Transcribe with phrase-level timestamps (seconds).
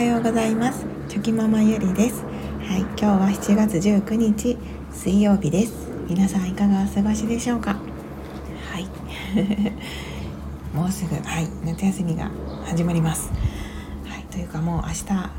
[0.00, 0.86] はようございます。
[1.10, 2.24] チョキママゆりです。
[2.24, 4.56] はい今日は7月19日
[4.90, 5.90] 水曜日です。
[6.08, 7.74] 皆さんいかがお過ごしでしょうか？
[8.72, 8.88] はい。
[10.74, 12.30] もうすぐはい夏休みが
[12.64, 13.30] 始まります。
[14.06, 15.30] はいというかもう明日か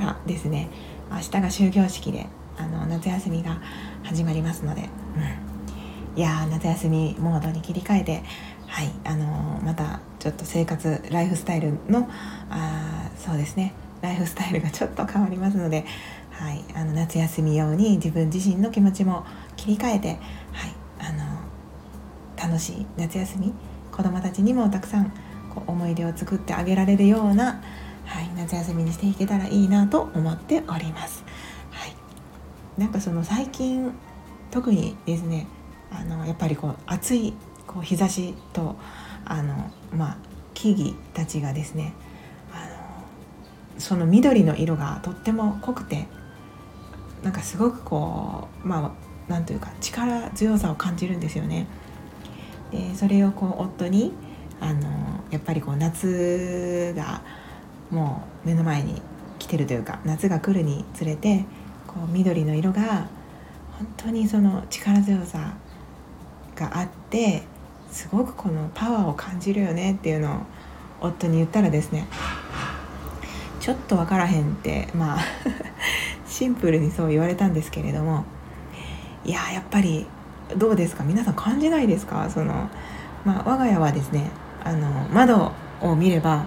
[0.00, 0.68] らですね。
[1.08, 2.26] 明日が終業式で
[2.58, 3.60] あの夏休みが
[4.02, 4.88] 始まりますので、
[6.16, 8.24] うん、いや夏休みモードに切り替えて
[8.66, 12.08] はいあのー、またちょっと生活ライフスタイルの
[12.50, 13.72] あそうですね。
[14.02, 15.84] ライフスタイルがちょっと変わりますので、
[16.30, 20.20] はい、あの夏休み用に自分自身の気持ちも切り替えて、はい。
[21.00, 21.40] あの、
[22.36, 23.54] 楽しい夏休み
[23.90, 25.10] 子どもたちにもたくさん
[25.54, 27.62] こう思い出を作ってあげられるような、
[28.04, 31.24] はい、夏休みにしていけたらいいなと思っております。
[31.70, 31.94] はい、
[32.78, 33.92] なんかその最近
[34.50, 35.46] 特にですね
[35.90, 37.34] あのやっぱりこう暑い
[37.66, 38.76] こう日差しと
[39.24, 39.59] あの、
[39.92, 40.16] まあ、
[40.54, 41.94] 木々たちがですね
[42.52, 42.66] あ
[43.74, 46.06] のその緑の色がとっても濃くて
[47.22, 48.94] なんかすごくこうま
[49.28, 51.66] あなんというか力強さを感じるんですよね。
[52.70, 54.12] でそれをこう夫に
[54.60, 54.88] あの
[55.30, 57.22] やっぱりこう夏が
[57.90, 59.00] もう目の前に
[59.38, 61.44] 来てるというか夏が来るにつれて
[61.86, 63.08] こう緑の色が
[63.78, 65.54] 本当にその力強さ
[66.54, 67.42] があって
[67.90, 72.06] すごくこのパワーを感じるよねっていうのを夫に言ったらですね
[73.60, 75.18] ちょっと分からへんってまあ
[76.26, 78.24] シンプルにそう言われたんですけれども
[79.24, 80.06] いややっぱり
[80.56, 81.04] どうですか？
[81.04, 82.28] 皆さん感じないですか？
[82.30, 82.68] その、
[83.24, 84.30] まあ、我が家はですね
[84.64, 86.46] あの窓を見れば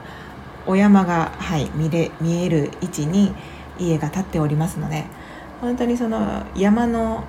[0.66, 3.34] お山が、はい、見れ見える位置に
[3.80, 5.06] 家が建っておりますので
[5.62, 7.24] 本当にその山の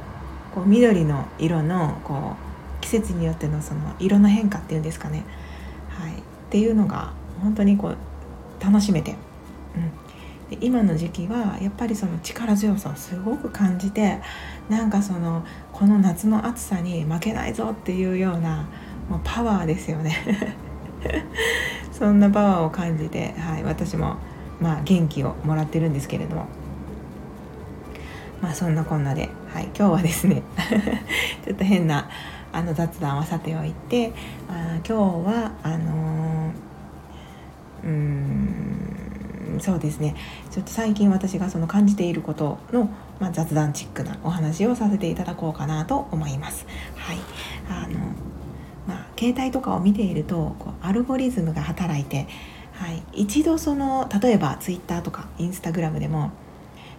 [0.54, 2.43] こう緑の色のこう
[3.00, 5.24] 節によってのその色の変化っていうんですかね、
[5.88, 6.16] はい、っ
[6.50, 7.96] ていうのが本当にこう
[8.64, 9.16] 楽しめて、
[10.50, 14.20] うん、で今の時期はやっぱりその力強さをすごく感じて
[14.68, 18.68] なんかそのこの夏の暑さに負けないぞっていうような
[19.08, 20.16] もうパワーですよね。
[21.92, 24.16] そんなパワーを感じて、はい、私も
[24.60, 26.46] まあ元気をもらってるんですけれども。
[28.44, 30.42] まあそんなこんなで、はい、今日はですね
[31.46, 32.10] ちょっと変な
[32.54, 34.12] あの雑談はさておいて
[34.48, 40.16] あ今日はあのー、うんそうですね。
[40.50, 42.88] ちょっと最近私がその感じていることの、
[43.20, 46.66] まあ、雑談チックなお話をさせていただこうかなと思います。
[46.96, 47.18] はい。
[47.68, 47.98] あの
[48.86, 52.28] まあ、携帯とかを見ているとこうアルゴリズムが働いて、
[52.72, 56.32] はい、一度その例えば Twitter とか Instagram でも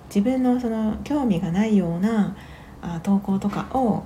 [0.08, 2.36] 自分のその興味がないような
[2.82, 4.04] あ投稿とかを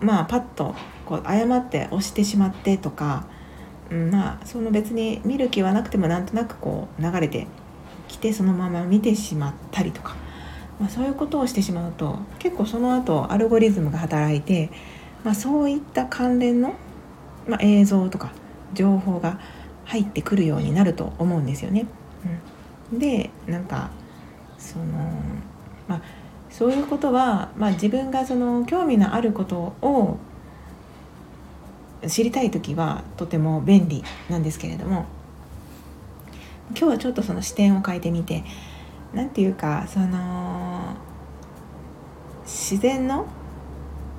[0.00, 0.74] まあパッと
[1.04, 3.26] こう誤って押してしまってとか、
[3.90, 7.46] うん、まあその別に見る気はなくてもなんとなくこう流れて
[8.08, 10.16] きてそのまま見てしまったりとか、
[10.80, 14.70] まあ、そういうことをしてしまうと結構その後アルゴリズムが働いて、
[15.24, 16.74] まあ、そういった関連の、
[17.46, 18.32] まあ、映像とか
[18.74, 19.40] 情報が
[19.84, 21.86] 入ってくるようになると思うんですよね。
[22.92, 23.90] うん、でなんか
[24.58, 24.84] その
[25.88, 26.00] まあ
[26.56, 30.16] そういうことは、まあ、自分がその興味のあることを
[32.08, 35.04] 知りたい時はとても便利なんですけれども
[36.70, 38.42] 今日はちょっとその視点を変えてみて
[39.12, 40.96] 何て言うかその
[42.46, 43.26] 自然の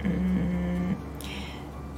[0.05, 0.95] うん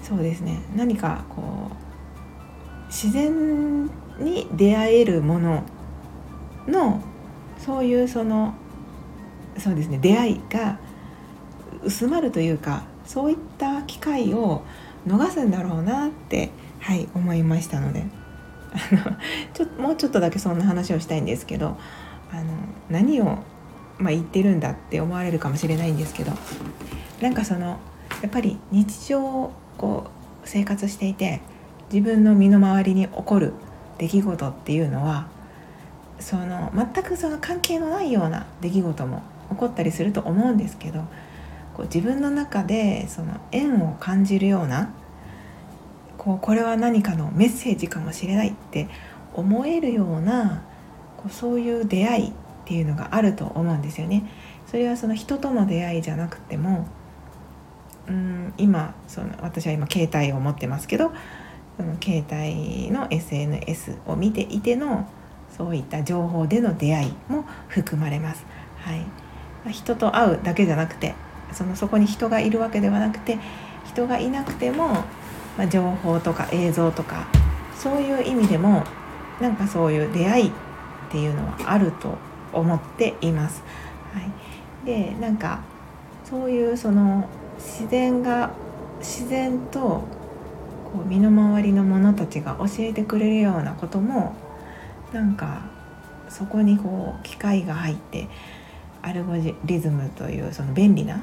[0.02, 3.88] そうですね何かこう自然
[4.20, 5.64] に出会えるもの
[6.66, 7.02] の
[7.58, 8.54] そういうその
[9.60, 10.00] そうですね。
[10.00, 10.80] 出会いが
[11.84, 14.64] 薄まるというかそういった機会を
[15.08, 18.06] 逃すんだろうなってはい思いましたので。
[18.72, 19.18] あの
[19.54, 21.78] ちょもうちょっとだけそんな話をしたいんですけど
[22.32, 22.54] あの
[22.90, 23.40] 何を、
[23.98, 26.32] まあ、言ってるんだって思われるかもしれないんですけど
[27.22, 27.80] なんかその
[28.22, 30.06] やっぱり日常をこ
[30.44, 31.42] う生活していて
[31.92, 33.54] 自分の身の回りに起こる
[33.98, 35.28] 出来事っていうのは
[36.20, 41.02] その全くその関係のないような出来事も起こったりすると思うんですけど
[41.76, 44.92] こう自分の中でその縁を感じるような
[46.18, 48.90] こうこれは何かのメッセージかもしれないって
[49.34, 50.64] 思えるような
[51.18, 52.32] こうそういう出会いっ
[52.66, 54.30] ていうのがあると思うんですよね。
[54.68, 56.88] それはその人との出会いじゃなくても
[58.08, 61.12] うん今その私は今携帯を持ってますけど
[61.78, 65.08] その携帯の SNS を見ていての
[65.56, 68.46] そういった情報での出会いも含まれます。
[68.78, 69.29] はい
[69.68, 71.16] 人と会うだけじゃなくて
[71.52, 73.38] そのそこに人がいるわけではなくて
[73.86, 74.88] 人がいなくても、
[75.58, 77.28] まあ、情報とか映像とか
[77.76, 78.84] そういう意味でも
[79.42, 80.52] なんかそういう出会いっ
[81.12, 82.18] ていうのはあると
[82.54, 83.64] 思っています。
[84.14, 85.62] はい、でなんか
[86.24, 87.28] そういうその
[87.58, 88.52] 自然が
[89.00, 94.36] 自然とこう身の回りの者たちが教えてくれるようなことも
[95.14, 95.62] なんか
[96.28, 98.28] そこにこう機械が入って
[99.10, 99.34] アルゴ
[99.66, 101.22] リズムというその便利な、うん、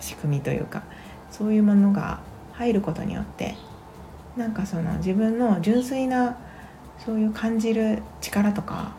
[0.00, 0.82] 仕組みというか
[1.30, 2.20] そういうものが
[2.52, 3.56] 入ることによって
[4.36, 6.36] なんかその自分の純粋な
[6.98, 8.92] そういう感じる力とか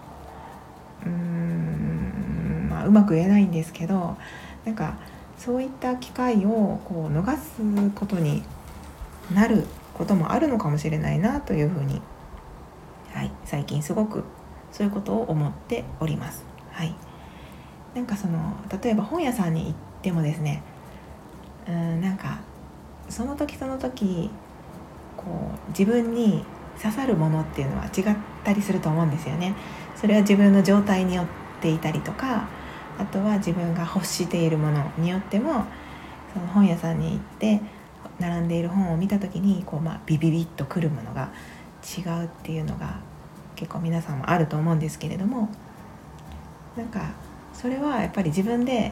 [1.03, 4.17] うーん、まあ、うまく言えないんですけど
[4.65, 4.97] なんか
[5.37, 7.61] そういった機会をこう逃す
[7.93, 8.41] ことに
[9.31, 12.01] なることもあるのかもしれないなというふうに、
[13.13, 14.23] はい、最近すごく
[14.71, 16.43] そういうことを思っております。
[16.71, 16.95] はい、
[17.95, 20.61] なんかその例えば本屋さんに行ってもですね
[21.67, 22.39] うんなんか
[23.09, 24.29] その時その時
[25.15, 26.43] こう自分に
[26.81, 29.55] 刺さるものっていうのは違ったりすると思うんですよね。
[29.95, 31.25] それは自分の状態によっ
[31.59, 32.47] ていたりとか
[32.99, 35.65] あとは自分が欲しているものによっても
[36.33, 37.61] その本屋さんに行って
[38.19, 41.31] 並んでいる本を見た時にこう、まあ、ビビビッとくるものが
[41.97, 42.99] 違うっていうのが
[43.55, 45.49] 結構皆さんもあると思うんですけれども
[46.75, 47.11] なんか
[47.57, 48.91] それはやっぱり自分で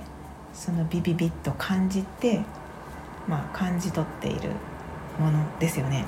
[0.51, 2.41] そのビビビッと感じて、
[3.27, 4.49] まあ、感じ取っている
[5.19, 6.03] ものですよね。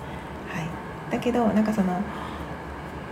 [0.50, 2.02] はい、だけどなんかその、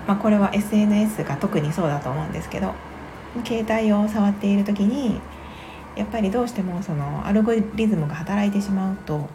[0.07, 2.73] まあ、これは SNS が特にそうだと思うんですけど
[3.45, 5.21] 携帯を触っている時に
[5.95, 9.29] やっぱりどうしてもそのアルゴリズムが働いてしまうと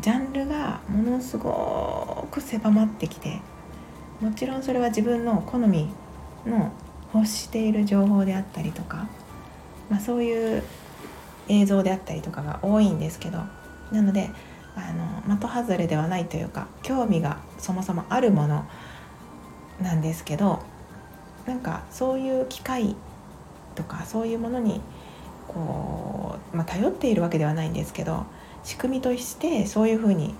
[0.00, 3.40] ジャンルがものすごく狭まってきて
[4.20, 5.88] もちろんそれは自分の好み
[6.46, 6.72] の
[7.14, 9.08] 欲している情報であったりとか、
[9.88, 10.62] まあ、そういう
[11.48, 13.38] 映像であったりとかが多いんですけど
[13.92, 14.30] なので
[14.76, 14.92] あ
[15.28, 18.64] の的外れではないというか興味がそもそもあるもの
[19.80, 20.60] なんですけど
[21.46, 22.96] なんかそういう機械
[23.74, 24.80] とかそういうものに
[25.46, 28.24] こう、まあ、頼っているわけではないんですけど
[28.64, 30.34] 仕組みとしてそういうふうに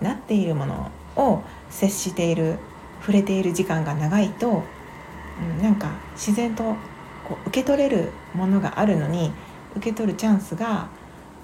[0.00, 2.58] なっているものを接している
[3.00, 4.64] 触れている時間が長いと、
[5.40, 6.76] うん、なんか自然と
[7.26, 9.30] こう受け取れるものがあるのに
[9.76, 10.88] 受け取るチャンスが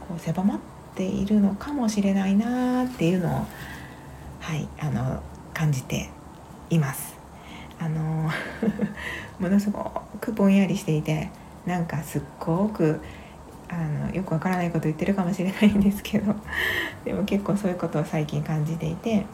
[0.08, 0.58] こう狭まっ
[0.94, 3.46] ているのかもしれないなっていうのを、
[4.40, 6.10] はい、あの感じて
[6.70, 7.14] います。
[7.78, 8.30] あの
[9.40, 11.30] ものすごくぼんやりしていて
[11.66, 13.00] なんかすっごく
[13.68, 16.34] あのよくわからないこと言ってるかもしれないんですけど
[17.04, 19.26] でも結構そういうことを最近感じていて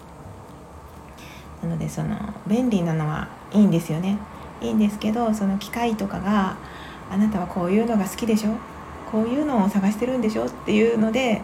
[1.62, 2.16] なのでその
[2.46, 4.16] 便利なのはいいんですよね
[4.60, 6.56] いいんですけどその機械とかが
[7.10, 8.50] あなたはこういうのが好きでしょ？
[9.10, 10.46] こういうのを探してるんでしょ？
[10.46, 11.42] っていうので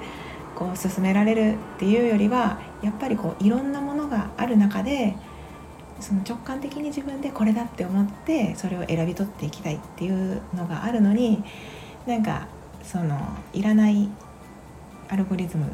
[0.55, 5.17] こう進められるっていうよりはやっぱりこういろんなものがある中で
[6.01, 11.43] その直感的に自分でこれだって思ってそれを選び取っていきたいっていうのがあるのに
[12.07, 12.49] なんか
[12.83, 13.19] その
[13.53, 14.09] いらない
[15.09, 15.73] アルゴリズム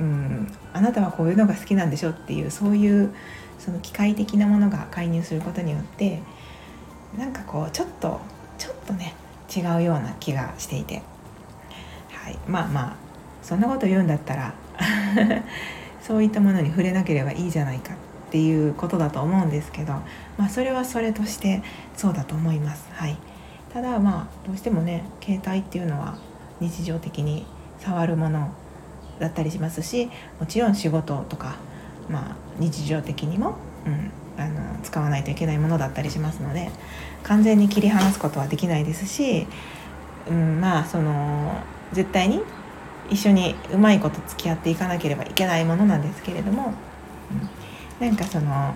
[0.00, 2.10] うんあなたはこういうのが好きなんでしょ？
[2.10, 3.14] っていうそういう
[3.58, 6.22] その機械的なものが介入することによって
[7.16, 8.20] なんかこうちょっと
[8.58, 9.14] ちょっとね
[9.54, 11.02] 違うような気がしていて、
[12.10, 12.96] はい、まあまあ
[13.42, 14.54] そんなこと言うんだったら
[16.02, 17.96] そういったものに触れなければいいじゃないかっ
[18.30, 19.94] ていうことだと思うんですけど、
[20.36, 21.62] まあ、それはそれとして
[21.96, 22.86] そうだと思います。
[22.92, 23.16] はい、
[23.72, 26.16] ただまあどうしてもね携帯っていうのは
[26.60, 27.46] 日常的に
[27.78, 28.50] 触るもの
[29.18, 31.56] だったりしますしもちろん仕事とか、
[32.08, 36.70] まあ、日常的にも、うん、あの使わないといけないものだったりしますので
[37.24, 39.46] 完全に切り離すことはできないですし、
[40.30, 41.60] うん、まあその
[41.92, 42.40] 絶対に
[43.10, 46.72] 一緒にうまいこと付き合っていかなければいけないものなんですけれども、
[48.00, 48.74] うん、なんかその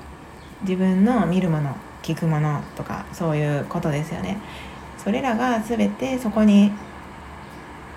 [0.62, 4.38] 自分の見るもの聞くものとかそういうことですよね。
[4.98, 6.72] それらが全てそこに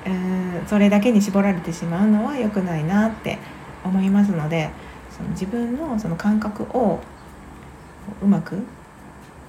[0.05, 3.37] うーんそれだけに絞られてしまうのは良くないなって
[3.83, 4.69] 思いますので
[5.15, 6.99] その自分のその感覚を
[8.21, 8.63] うまく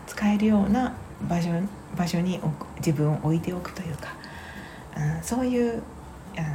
[0.06, 0.94] 使えるような
[1.28, 1.50] 場所
[1.96, 2.40] 場所に
[2.78, 4.14] 自分を置いておくというか、
[4.96, 5.82] うん、そういう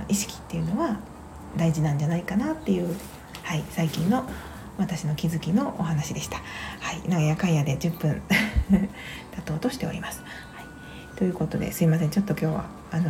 [0.07, 0.99] 意識っていうのは
[1.57, 2.95] 大事なんじゃないかなっていう、
[3.43, 4.25] はい、最近の
[4.77, 6.37] 私の気づきのお話でした。
[6.79, 8.21] はい、なんやかんやで10分
[9.31, 10.21] 経とうとしております。
[10.53, 13.09] はい、ということですいませんちょっと今日はあの、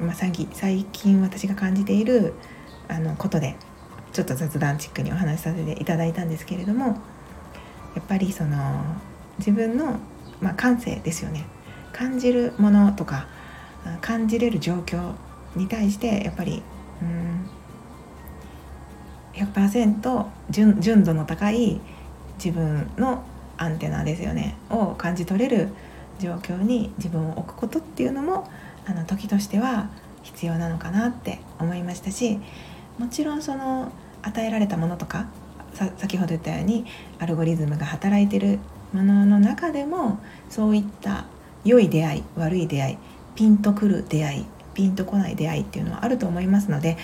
[0.00, 2.34] まあ、最近最近私が感じている
[2.88, 3.56] あのことで
[4.12, 6.98] ちょっと雑談チックにお話しさせていただいたんですけれども
[7.96, 8.84] やっぱりその
[9.38, 9.98] 自分の、
[10.40, 11.46] まあ、感性ですよね。
[11.92, 13.26] 感じるものとか
[14.02, 15.14] 感じれる状況
[15.56, 16.62] に対してやっぱり
[17.02, 17.48] うん
[19.32, 21.80] 100%純純度の高い
[22.36, 23.24] 自分の
[23.56, 24.56] アンテナですよね。
[24.70, 25.70] を感じ取れる
[26.18, 28.48] 状況に自分を置くことっていうのも
[28.86, 29.90] あの時としては
[30.22, 32.38] 必要なのかなって思いましたし
[32.98, 35.26] もちろんその与えられたものとか
[35.76, 36.86] 先ほど言ったように
[37.18, 38.58] アルゴリズムが働いてる
[38.92, 40.18] ものの中でも
[40.48, 41.26] そういった
[41.64, 42.98] 良い出会い悪い出会い
[43.34, 46.96] ピンとくる出会いピンとこない出会いっていうのはあると思いますので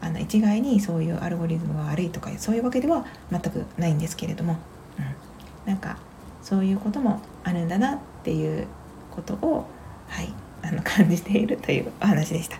[0.00, 4.58] あの一概にそういうアルゴリズムが悪いとかそういうわけでは全くないんですけれども、
[4.98, 5.96] うん、なんか
[6.42, 8.66] そういうこともあるんだなっていう
[9.12, 9.66] ことを、
[10.08, 12.56] はい、あの感じているというお話でした。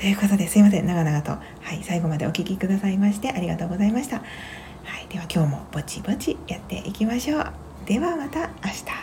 [0.00, 1.38] ということですいません長々と、は
[1.78, 4.16] い、最後までお聴きくださいましてありがとうございました。
[4.16, 4.22] は
[4.98, 7.52] い、では今日もぼちぼちやっていきましょう。
[7.84, 8.99] ではまた明日。